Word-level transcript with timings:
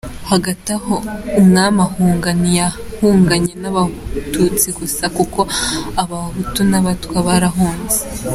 Hagati 0.31 0.67
aho 0.77 0.95
Umwami 1.39 1.79
ahunga 1.87 2.29
ntiyahunganye 2.39 3.53
n’abatutsi 3.61 4.67
gusa 4.77 5.03
kuko 5.15 5.39
n’abahutu 5.95 6.61
n’abatwa 6.69 7.17
barahunze. 7.27 7.99